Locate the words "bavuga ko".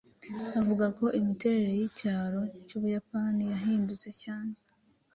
0.55-1.05